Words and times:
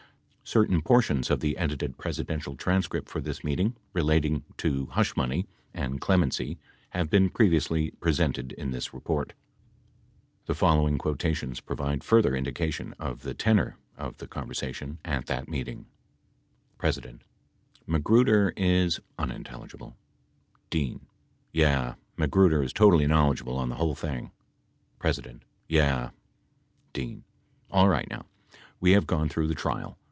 56 0.43 0.51
Certain 0.59 0.81
portions 0.81 1.31
of 1.31 1.39
the 1.39 1.57
edited 1.57 1.97
Presidential 1.97 2.57
transcript 2.57 3.07
for 3.07 3.21
this 3.21 3.41
meet 3.41 3.61
ing 3.61 3.73
relating 3.93 4.43
to 4.57 4.85
hush 4.91 5.15
money 5.15 5.47
and 5.73 6.01
clemency 6.01 6.57
have 6.89 7.09
been 7.09 7.29
previously 7.29 7.91
pre 8.01 8.11
sented 8.11 8.51
in 8.55 8.71
this 8.71 8.93
report. 8.93 9.31
The 10.47 10.53
following 10.53 10.97
quotations 10.97 11.61
provide 11.61 12.03
further 12.03 12.35
indica 12.35 12.69
tion 12.69 12.93
of 12.99 13.21
the 13.21 13.33
tenor 13.33 13.77
of 13.97 14.17
the 14.17 14.27
conversation 14.27 14.97
at 15.05 15.25
that 15.27 15.47
meeting: 15.47 15.85
P. 16.81 16.91
Magruder 17.87 18.51
is 18.57 18.99
D. 20.69 20.99
Yeah. 21.53 21.93
Magruder 22.17 22.61
is 22.61 22.73
totally 22.73 23.07
knowledgeable 23.07 23.55
on 23.55 23.69
the 23.69 23.75
whole 23.75 23.95
thing. 23.95 24.31
P. 25.01 25.11
Yeah. 25.69 26.09
D. 26.91 27.21
Alright 27.71 28.09
now, 28.09 28.25
we 28.81 28.91
have 28.91 29.07
gone 29.07 29.29
through 29.29 29.47
the 29.47 29.55
trial. 29.55 29.97